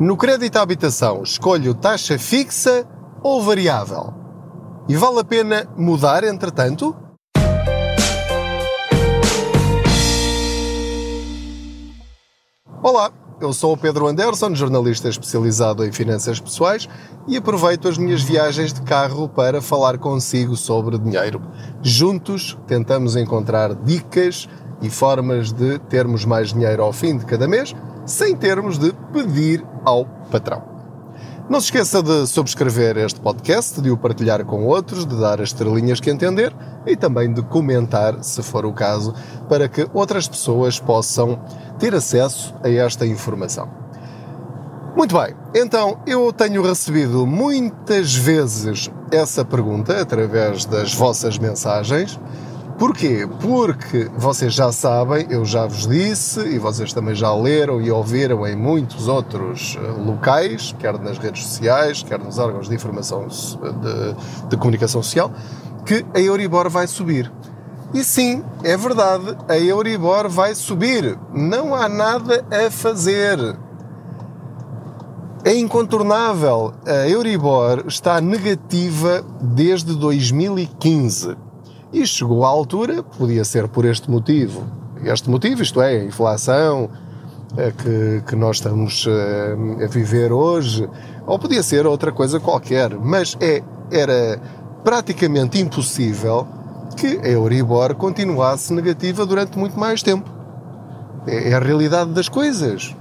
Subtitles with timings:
[0.00, 2.86] No crédito à habitação, escolho taxa fixa
[3.20, 4.14] ou variável?
[4.88, 6.96] E vale a pena mudar entretanto?
[12.80, 16.88] Olá, eu sou o Pedro Anderson, jornalista especializado em finanças pessoais
[17.26, 21.42] e aproveito as minhas viagens de carro para falar consigo sobre dinheiro.
[21.82, 24.48] Juntos tentamos encontrar dicas
[24.80, 27.74] e formas de termos mais dinheiro ao fim de cada mês
[28.08, 30.62] sem termos de pedir ao patrão.
[31.48, 35.48] Não se esqueça de subscrever este podcast, de o partilhar com outros, de dar as
[35.48, 36.54] estrelinhas que entender
[36.86, 39.14] e também de comentar, se for o caso,
[39.48, 41.40] para que outras pessoas possam
[41.78, 43.68] ter acesso a esta informação.
[44.94, 52.18] Muito bem, então eu tenho recebido muitas vezes essa pergunta através das vossas mensagens
[52.78, 53.28] Porquê?
[53.40, 58.46] Porque vocês já sabem, eu já vos disse, e vocês também já leram e ouviram
[58.46, 64.48] em muitos outros eh, locais, quer nas redes sociais, quer nos órgãos de informação de,
[64.48, 65.32] de comunicação social,
[65.84, 67.32] que a Euribor vai subir.
[67.92, 71.18] E sim, é verdade, a Euribor vai subir.
[71.34, 73.56] Não há nada a fazer.
[75.44, 76.74] É incontornável.
[76.86, 81.47] A Euribor está negativa desde 2015.
[81.92, 84.64] E chegou à altura, podia ser por este motivo,
[85.04, 86.90] este motivo, isto é, a inflação
[87.56, 90.88] eh, que, que nós estamos eh, a viver hoje,
[91.26, 94.38] ou podia ser outra coisa qualquer, mas é, era
[94.84, 96.46] praticamente impossível
[96.94, 100.28] que a Euribor continuasse negativa durante muito mais tempo.
[101.26, 102.94] É, é a realidade das coisas.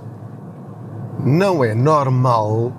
[1.19, 2.71] Não é normal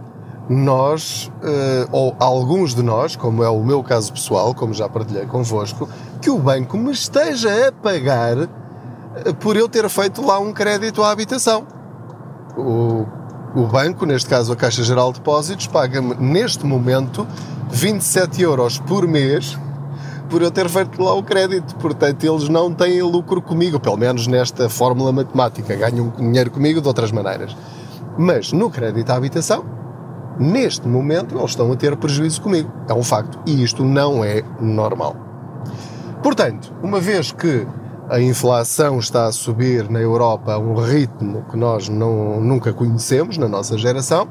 [0.48, 5.26] nós, uh, ou alguns de nós, como é o meu caso pessoal, como já partilhei
[5.26, 5.88] convosco,
[6.22, 8.48] que o banco me esteja a pagar uh,
[9.38, 11.66] por eu ter feito lá um crédito à habitação.
[12.56, 13.06] O,
[13.54, 17.26] o banco, neste caso a Caixa Geral de Depósitos, paga-me neste momento
[17.70, 19.58] 27 euros por mês
[20.28, 21.74] por eu ter feito lá o crédito.
[21.76, 25.74] Portanto, eles não têm lucro comigo, pelo menos nesta fórmula matemática.
[25.74, 27.56] Ganham dinheiro comigo de outras maneiras.
[28.16, 29.64] Mas no crédito à habitação,
[30.38, 32.72] Neste momento, eles estão a ter prejuízo comigo.
[32.88, 33.38] É um facto.
[33.46, 35.16] E isto não é normal.
[36.22, 37.66] Portanto, uma vez que
[38.08, 43.36] a inflação está a subir na Europa a um ritmo que nós não, nunca conhecemos
[43.36, 44.28] na nossa geração,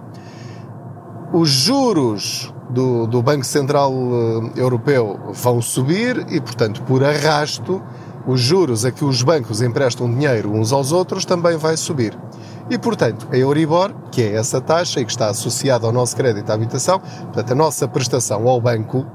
[1.31, 7.81] os juros do, do Banco Central eh, Europeu vão subir e, portanto, por arrasto,
[8.25, 12.17] os juros a que os bancos emprestam dinheiro uns aos outros também vai subir.
[12.69, 16.49] E, portanto, a Euribor, que é essa taxa e que está associada ao nosso crédito
[16.49, 19.05] à habitação, portanto, a nossa prestação ao banco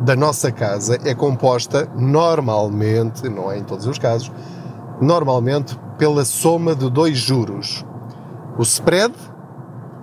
[0.00, 4.30] da nossa casa é composta normalmente, não é em todos os casos,
[5.00, 7.84] normalmente pela soma de dois juros.
[8.56, 9.14] O spread,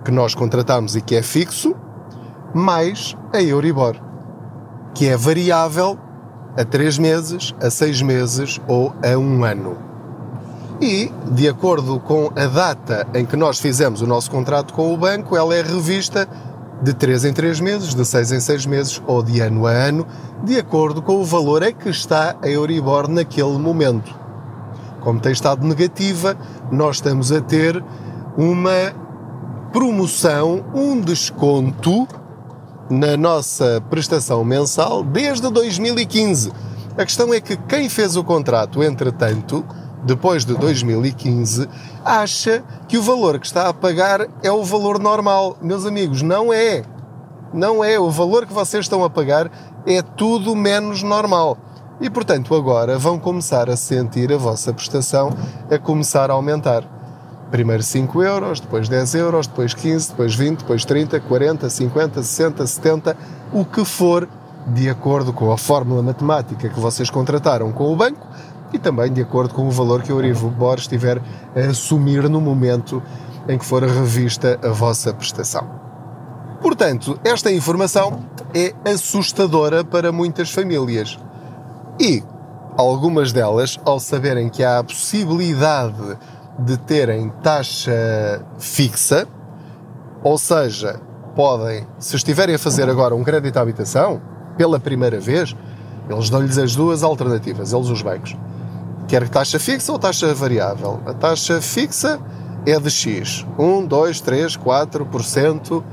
[0.04, 1.74] que nós contratamos e que é fixo,
[2.54, 3.96] mais a Euribor,
[4.94, 5.98] que é variável
[6.58, 9.91] a três meses, a seis meses ou a um ano
[10.82, 14.96] e, de acordo com a data em que nós fizemos o nosso contrato com o
[14.96, 16.28] banco, ela é revista
[16.82, 20.04] de 3 em 3 meses, de 6 em 6 meses ou de ano a ano,
[20.42, 24.12] de acordo com o valor a que está a Euribor naquele momento.
[25.00, 26.36] Como tem estado negativa,
[26.72, 27.82] nós estamos a ter
[28.36, 28.92] uma
[29.72, 32.08] promoção, um desconto
[32.90, 36.52] na nossa prestação mensal desde 2015.
[36.98, 39.64] A questão é que quem fez o contrato, entretanto,
[40.02, 41.68] depois de 2015,
[42.04, 45.56] acha que o valor que está a pagar é o valor normal.
[45.62, 46.82] Meus amigos, não é.
[47.52, 47.98] Não é.
[47.98, 49.50] O valor que vocês estão a pagar
[49.86, 51.56] é tudo menos normal.
[52.00, 55.32] E portanto, agora vão começar a sentir a vossa prestação
[55.70, 56.82] a começar a aumentar.
[57.50, 62.66] Primeiro 5 euros, depois 10 euros, depois 15, depois 20, depois 30, 40, 50, 60,
[62.66, 63.16] 70,
[63.52, 64.26] o que for,
[64.66, 68.26] de acordo com a fórmula matemática que vocês contrataram com o banco,
[68.72, 71.20] e também de acordo com o valor que a Euribor estiver
[71.54, 73.02] a assumir no momento
[73.48, 75.68] em que for revista a vossa prestação.
[76.60, 78.20] Portanto, esta informação
[78.54, 81.18] é assustadora para muitas famílias.
[82.00, 82.22] E
[82.76, 86.16] algumas delas, ao saberem que há a possibilidade
[86.58, 89.26] de terem taxa fixa,
[90.22, 91.00] ou seja,
[91.34, 94.22] podem, se estiverem a fazer agora um crédito à habitação,
[94.56, 95.56] pela primeira vez,
[96.08, 98.36] eles dão-lhes as duas alternativas, eles os bancos
[99.12, 100.98] quer taxa fixa ou taxa variável.
[101.04, 102.18] A taxa fixa
[102.64, 105.84] é de X, 1, 2, 3, 4%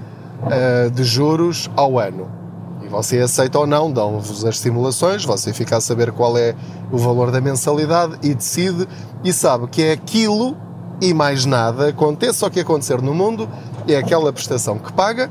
[0.93, 2.31] de juros ao ano.
[2.81, 6.55] E você aceita ou não, dão-vos as simulações, você fica a saber qual é
[6.89, 8.87] o valor da mensalidade e decide
[9.21, 10.55] e sabe que é aquilo
[11.01, 13.49] e mais nada, aconteça o que acontecer no mundo,
[13.85, 15.29] é aquela prestação que paga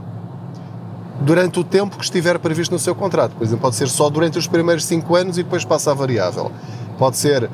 [1.23, 3.35] durante o tempo que estiver previsto no seu contrato.
[3.35, 6.52] Por exemplo, pode ser só durante os primeiros 5 anos e depois passa a variável.
[6.99, 7.49] Pode ser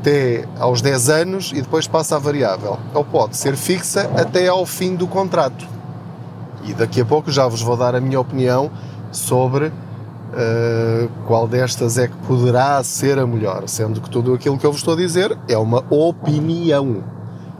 [0.00, 2.78] até aos 10 anos e depois passa a variável.
[2.94, 5.66] Ou pode ser fixa até ao fim do contrato.
[6.64, 8.70] E daqui a pouco já vos vou dar a minha opinião
[9.10, 14.66] sobre uh, qual destas é que poderá ser a melhor, sendo que tudo aquilo que
[14.66, 17.02] eu vos estou a dizer é uma opinião.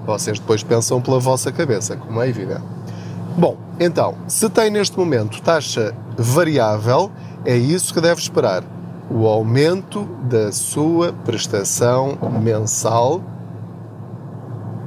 [0.07, 2.63] Vocês depois pensam pela vossa cabeça, como é evidente.
[3.37, 7.11] Bom, então, se tem neste momento taxa variável,
[7.45, 8.65] é isso que deve esperar.
[9.11, 13.23] O aumento da sua prestação mensal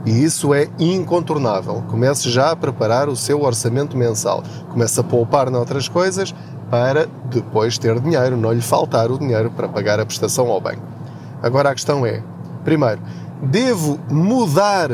[0.06, 1.84] e isso é incontornável.
[1.88, 4.44] Comece já a preparar o seu orçamento mensal.
[4.70, 6.34] Comece a poupar noutras coisas
[6.70, 10.82] para depois ter dinheiro, não lhe faltar o dinheiro para pagar a prestação ao banco.
[11.44, 12.24] Agora a questão é:
[12.64, 13.02] primeiro,
[13.42, 14.90] devo mudar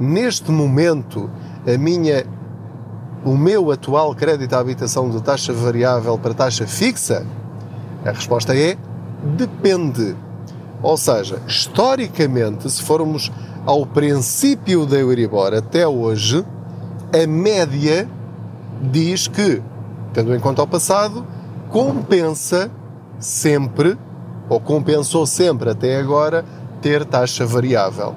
[0.00, 1.30] neste momento
[1.66, 2.24] a minha
[3.24, 7.24] o meu atual crédito à habitação de taxa variável para taxa fixa?
[8.04, 8.76] A resposta é
[9.36, 10.16] depende.
[10.82, 13.30] Ou seja, historicamente, se formos
[13.64, 16.44] ao princípio da Euribor até hoje,
[17.12, 18.08] a média
[18.80, 19.62] diz que,
[20.12, 21.24] tendo em conta o passado,
[21.70, 22.70] compensa
[23.20, 23.96] sempre,
[24.48, 26.44] ou compensou sempre até agora,
[26.80, 28.16] ter taxa variável.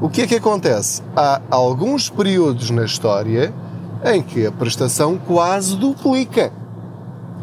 [0.00, 1.02] O que é que acontece?
[1.14, 3.52] Há alguns períodos na história
[4.04, 6.52] em que a prestação quase duplica.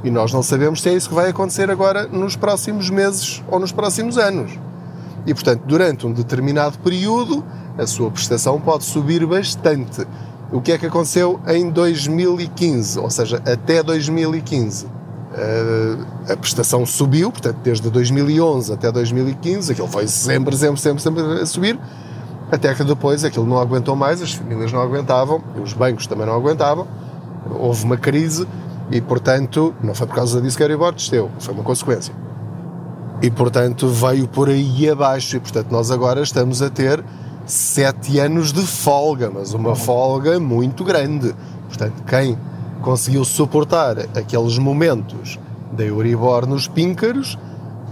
[0.03, 3.59] E nós não sabemos se é isso que vai acontecer agora nos próximos meses ou
[3.59, 4.59] nos próximos anos.
[5.25, 7.43] E, portanto, durante um determinado período,
[7.77, 10.05] a sua prestação pode subir bastante.
[10.51, 12.99] O que é que aconteceu em 2015?
[12.99, 14.87] Ou seja, até 2015.
[15.35, 15.97] Eh,
[16.31, 21.45] a prestação subiu, portanto, desde 2011 até 2015, aquilo foi sempre, sempre, sempre, sempre a
[21.45, 21.79] subir,
[22.51, 26.35] até que depois aquilo não aguentou mais, as famílias não aguentavam, os bancos também não
[26.35, 26.87] aguentavam,
[27.49, 28.47] houve uma crise
[28.91, 32.13] e, portanto, não foi por causa disso que a Euribor desceu, foi uma consequência
[33.21, 37.01] e portanto veio por aí abaixo e portanto nós agora estamos a ter
[37.45, 41.33] sete anos de folga, mas uma folga muito grande.
[41.67, 42.37] Portanto, quem
[42.81, 45.39] conseguiu suportar aqueles momentos
[45.71, 47.37] da Euribor nos píncaros,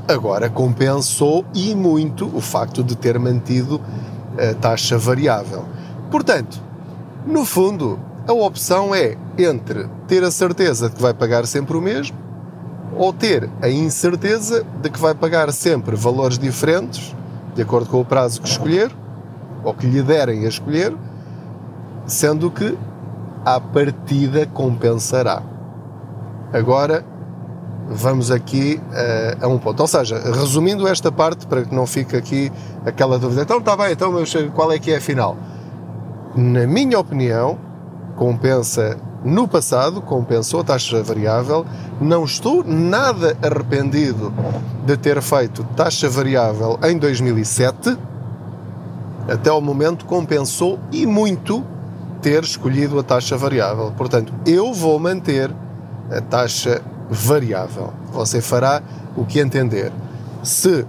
[0.08, 3.80] agora compensou e muito o facto de ter mantido
[4.38, 5.66] a taxa variável.
[6.10, 6.62] Portanto,
[7.26, 11.82] no fundo, a opção é entre ter a certeza de que vai pagar sempre o
[11.82, 12.18] mesmo
[12.96, 17.16] ou ter a incerteza de que vai pagar sempre valores diferentes,
[17.56, 18.92] de acordo com o prazo que escolher,
[19.64, 20.94] ou que lhe derem a escolher,
[22.06, 22.78] sendo que
[23.46, 25.42] à partida compensará.
[26.52, 27.06] Agora
[27.88, 29.80] vamos aqui uh, a um ponto.
[29.80, 32.52] Ou seja, resumindo esta parte, para que não fique aqui
[32.86, 34.14] aquela dúvida, então está bem, então
[34.54, 35.36] qual é que é a final?
[36.36, 37.58] Na minha opinião,
[38.16, 41.66] compensa no passado, compensou a taxa variável.
[42.00, 44.34] Não estou nada arrependido
[44.86, 47.98] de ter feito taxa variável em 2007.
[49.28, 51.64] Até o momento compensou e muito
[52.22, 53.94] ter escolhido a taxa variável.
[53.96, 55.52] Portanto, eu vou manter
[56.10, 57.94] a taxa variável.
[58.12, 58.82] Você fará
[59.16, 59.92] o que entender.
[60.44, 60.86] Se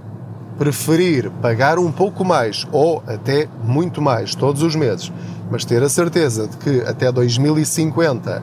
[0.58, 5.12] preferir pagar um pouco mais ou até muito mais todos os meses
[5.50, 8.42] mas ter a certeza de que até 2050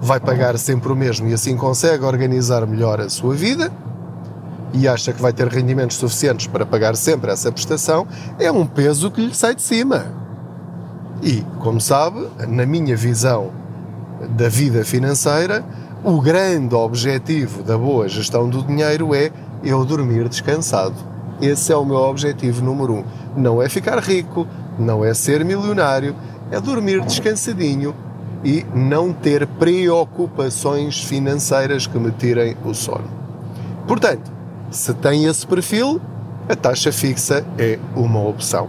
[0.00, 3.70] vai pagar sempre o mesmo e assim consegue organizar melhor a sua vida
[4.72, 8.06] e acha que vai ter rendimentos suficientes para pagar sempre essa prestação,
[8.38, 10.06] é um peso que lhe sai de cima.
[11.22, 13.50] E, como sabe, na minha visão
[14.36, 15.64] da vida financeira,
[16.04, 19.30] o grande objetivo da boa gestão do dinheiro é
[19.62, 21.09] eu dormir descansado.
[21.40, 23.04] Esse é o meu objetivo número um.
[23.36, 24.46] Não é ficar rico,
[24.78, 26.14] não é ser milionário,
[26.50, 27.94] é dormir descansadinho
[28.44, 33.08] e não ter preocupações financeiras que me tirem o sono.
[33.86, 34.30] Portanto,
[34.70, 36.00] se tem esse perfil,
[36.48, 38.68] a taxa fixa é uma opção.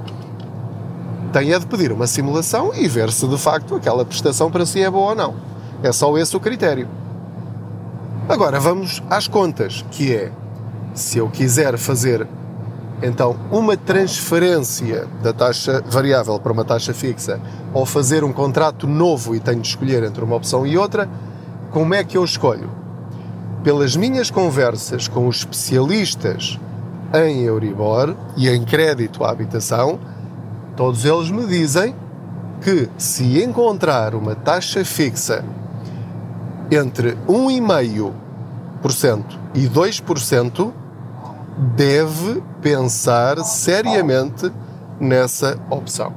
[1.33, 4.81] Tem é de pedir uma simulação e ver se de facto aquela prestação para si
[4.81, 5.35] é boa ou não.
[5.81, 6.87] É só esse o critério.
[8.27, 10.31] Agora vamos às contas, que é
[10.93, 12.27] se eu quiser fazer
[13.01, 17.41] então, uma transferência da taxa variável para uma taxa fixa
[17.73, 21.09] ou fazer um contrato novo e tenho de escolher entre uma opção e outra,
[21.71, 22.69] como é que eu escolho?
[23.63, 26.59] Pelas minhas conversas com os especialistas
[27.13, 29.99] em Euribor e em crédito à habitação,
[30.75, 31.95] todos eles me dizem
[32.61, 35.43] que se encontrar uma taxa fixa
[36.69, 39.23] entre 1,5%
[39.55, 40.71] e 2%,
[41.61, 44.51] deve pensar seriamente
[44.99, 46.11] nessa opção.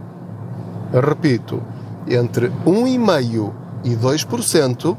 [0.92, 1.62] Repito,
[2.08, 3.52] entre 1,5%
[3.84, 4.96] e 2%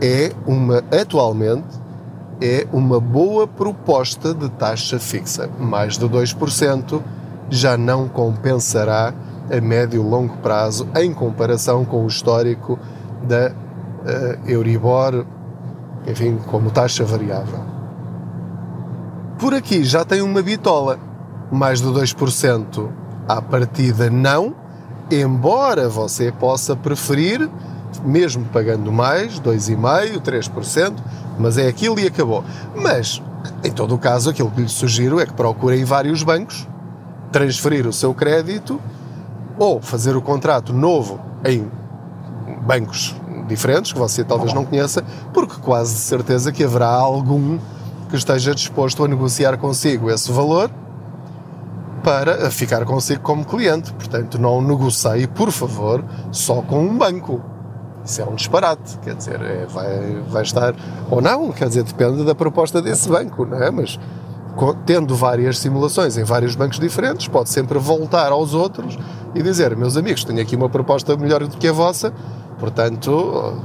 [0.00, 1.66] é uma, atualmente,
[2.40, 5.48] é uma boa proposta de taxa fixa.
[5.58, 7.00] Mais de 2%
[7.48, 9.14] já não compensará
[9.50, 12.78] a médio e longo prazo em comparação com o histórico
[13.22, 15.24] da uh, Euribor,
[16.06, 17.77] enfim, como taxa variável.
[19.38, 20.98] Por aqui já tem uma bitola,
[21.50, 22.88] mais de 2%
[23.28, 24.52] à partida não,
[25.08, 27.48] embora você possa preferir,
[28.04, 30.92] mesmo pagando mais, 2,5%, 3%,
[31.38, 32.42] mas é aquilo e acabou.
[32.74, 33.22] Mas,
[33.62, 36.66] em todo o caso, aquilo que lhe sugiro é que procure em vários bancos,
[37.30, 38.80] transferir o seu crédito
[39.56, 41.70] ou fazer o contrato novo em
[42.66, 43.14] bancos
[43.46, 47.56] diferentes, que você talvez não conheça, porque quase de certeza que haverá algum
[48.08, 50.70] que esteja disposto a negociar consigo esse valor
[52.02, 53.92] para ficar consigo como cliente.
[53.92, 57.40] Portanto, não negocie, por favor, só com um banco.
[58.04, 60.74] Isso é um disparate, quer dizer, é, vai, vai estar.
[61.10, 63.70] Ou não, quer dizer, depende da proposta desse banco, não é?
[63.70, 63.98] Mas
[64.86, 68.98] tendo várias simulações em vários bancos diferentes, pode sempre voltar aos outros
[69.34, 72.12] e dizer: meus amigos, tenho aqui uma proposta melhor do que a vossa,
[72.58, 73.62] portanto,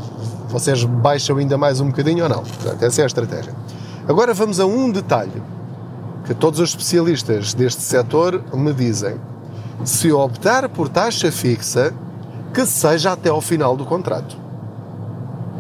[0.49, 2.43] vocês baixam ainda mais um bocadinho ou não.
[2.43, 3.53] Portanto, essa é a estratégia.
[4.07, 5.41] Agora vamos a um detalhe
[6.25, 9.15] que todos os especialistas deste setor me dizem.
[9.85, 11.93] Se optar por taxa fixa,
[12.53, 14.37] que seja até ao final do contrato.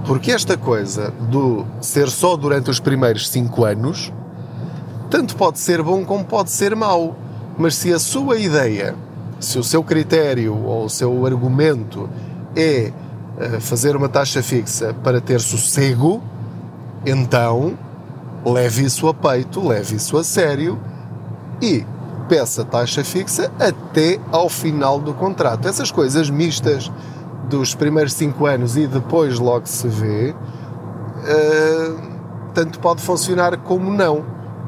[0.05, 4.11] Porque esta coisa do ser só durante os primeiros 5 anos,
[5.09, 7.15] tanto pode ser bom como pode ser mau.
[7.57, 8.95] Mas se a sua ideia,
[9.39, 12.09] se o seu critério ou o seu argumento
[12.55, 12.91] é
[13.37, 16.21] eh, fazer uma taxa fixa para ter sossego,
[17.05, 17.77] então
[18.45, 20.79] leve isso a peito, leve isso a sério
[21.61, 21.85] e
[22.27, 25.67] peça taxa fixa até ao final do contrato.
[25.67, 26.91] Essas coisas mistas
[27.49, 32.01] dos primeiros 5 anos e depois logo se vê, uh,
[32.53, 34.25] tanto pode funcionar como não.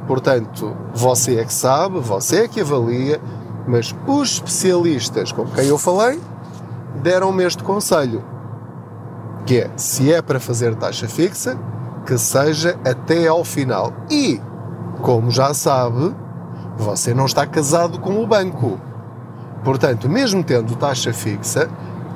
[0.07, 3.19] Portanto, você é que sabe, você é que avalia,
[3.67, 6.19] mas os especialistas com quem eu falei
[7.01, 8.23] deram-me este conselho,
[9.45, 11.57] que é, se é para fazer taxa fixa,
[12.05, 13.91] que seja até ao final.
[14.09, 14.39] E,
[15.01, 16.15] como já sabe,
[16.77, 18.79] você não está casado com o banco.
[19.63, 21.69] Portanto, mesmo tendo taxa fixa,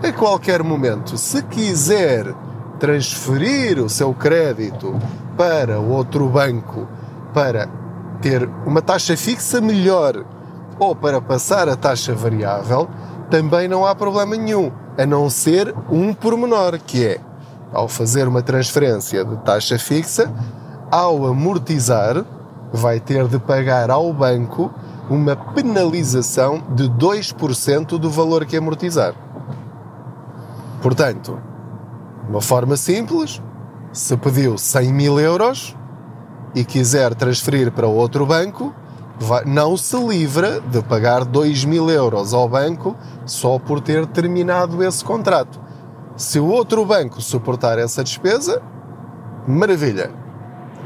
[0.04, 2.34] a qualquer momento, se quiser
[2.80, 4.98] transferir o seu crédito
[5.36, 6.88] para outro banco
[7.34, 7.68] para
[8.22, 10.26] ter uma taxa fixa melhor
[10.78, 12.88] ou para passar a taxa variável,
[13.30, 17.20] também não há problema nenhum, a não ser um pormenor, que é,
[17.74, 20.32] ao fazer uma transferência de taxa fixa,
[20.92, 22.26] ao amortizar,
[22.72, 24.72] vai ter de pagar ao banco
[25.10, 29.14] uma penalização de 2% do valor que amortizar.
[30.82, 31.40] Portanto,
[32.26, 33.42] de uma forma simples,
[33.92, 35.76] se pediu 100 mil euros
[36.54, 38.74] e quiser transferir para outro banco,
[39.46, 42.96] não se livra de pagar 2 mil euros ao banco
[43.26, 45.60] só por ter terminado esse contrato.
[46.20, 48.62] Se o outro banco suportar essa despesa,
[49.48, 50.12] maravilha.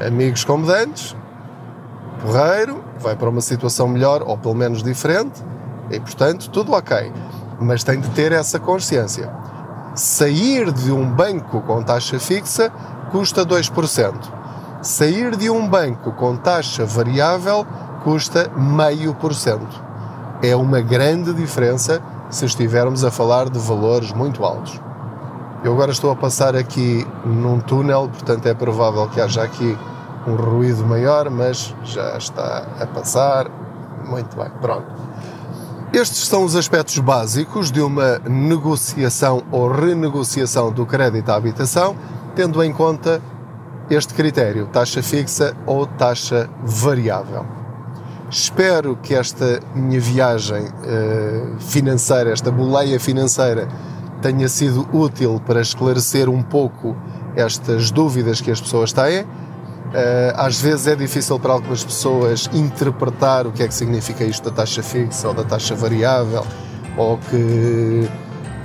[0.06, 1.16] Amigos como dantes,
[2.22, 5.42] porreiro, vai para uma situação melhor ou pelo menos diferente
[5.90, 7.12] e, portanto, tudo ok.
[7.58, 9.28] Mas tem de ter essa consciência.
[9.96, 12.70] Sair de um banco com taxa fixa
[13.10, 14.14] custa 2%.
[14.82, 17.66] Sair de um banco com taxa variável
[18.04, 19.82] custa meio por cento.
[20.40, 22.00] É uma grande diferença
[22.30, 24.83] se estivermos a falar de valores muito altos.
[25.64, 29.74] Eu agora estou a passar aqui num túnel, portanto é provável que haja aqui
[30.26, 33.50] um ruído maior, mas já está a passar.
[34.06, 34.84] Muito bem, pronto.
[35.90, 41.96] Estes são os aspectos básicos de uma negociação ou renegociação do crédito à habitação,
[42.36, 43.22] tendo em conta
[43.88, 47.46] este critério, taxa fixa ou taxa variável.
[48.28, 53.66] Espero que esta minha viagem uh, financeira, esta boleia financeira,
[54.32, 56.96] tenha sido útil para esclarecer um pouco
[57.36, 59.26] estas dúvidas que as pessoas têm
[59.94, 64.50] eh, às vezes é difícil para algumas pessoas interpretar o que é que significa isto
[64.50, 66.44] da taxa fixa ou da taxa variável,
[66.96, 68.08] ou que,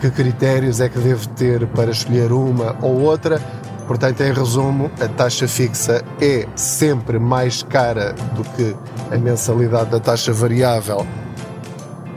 [0.01, 3.39] que critérios é que devo ter para escolher uma ou outra.
[3.87, 8.75] Portanto, em resumo, a taxa fixa é sempre mais cara do que
[9.11, 11.05] a mensalidade da taxa variável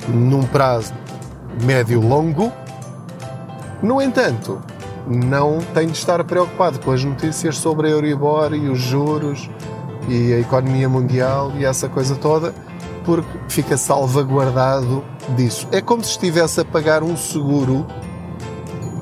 [0.09, 0.95] num prazo
[1.63, 2.51] médio-longo.
[3.83, 4.61] No entanto,
[5.07, 9.51] não tem de estar preocupado com as notícias sobre a Euribor e os juros
[10.09, 12.55] e a economia mundial e essa coisa toda,
[13.05, 15.05] porque fica salvaguardado
[15.37, 15.67] disso.
[15.73, 17.85] É como se estivesse a pagar um seguro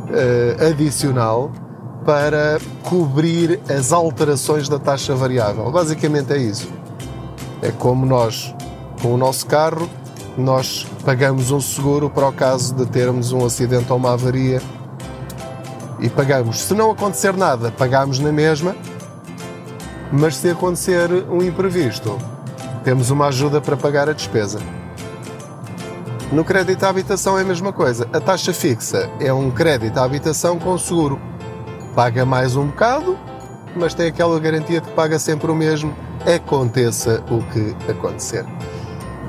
[0.08, 1.50] uh, adicional
[2.04, 5.70] para cobrir as alterações da taxa variável.
[5.70, 6.70] Basicamente é isso.
[7.60, 8.54] É como nós,
[9.02, 9.88] com o nosso carro,
[10.40, 14.61] nós pagamos um seguro para o caso de termos um acidente ou uma avaria
[16.00, 16.61] e pagamos.
[16.61, 18.75] Se não acontecer nada, pagamos na mesma,
[20.12, 22.18] mas se acontecer um imprevisto,
[22.82, 24.59] temos uma ajuda para pagar a despesa.
[26.32, 28.09] No crédito à habitação é a mesma coisa.
[28.12, 31.20] A taxa fixa é um crédito à habitação com seguro.
[31.94, 33.18] Paga mais um bocado,
[33.76, 35.94] mas tem aquela garantia de que paga sempre o mesmo,
[36.25, 38.47] aconteça o que acontecer.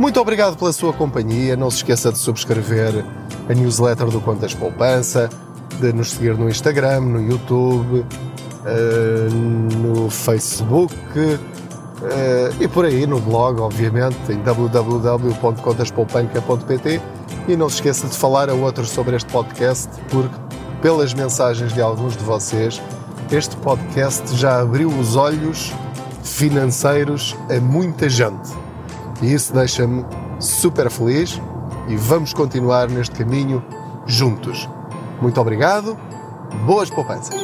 [0.01, 1.55] Muito obrigado pela sua companhia.
[1.55, 3.05] Não se esqueça de subscrever
[3.47, 5.29] a newsletter do Contas Poupança,
[5.79, 8.03] de nos seguir no Instagram, no YouTube,
[8.65, 11.37] eh, no Facebook eh,
[12.59, 16.99] e por aí no blog, obviamente, em www.contaspoupanca.pt.
[17.47, 20.33] E não se esqueça de falar a outros sobre este podcast, porque,
[20.81, 22.81] pelas mensagens de alguns de vocês,
[23.31, 25.71] este podcast já abriu os olhos
[26.23, 28.49] financeiros a muita gente.
[29.21, 30.05] E isso deixa-me
[30.39, 31.39] super feliz
[31.87, 33.63] e vamos continuar neste caminho
[34.05, 34.67] juntos.
[35.21, 35.97] Muito obrigado,
[36.65, 37.39] boas poupanças!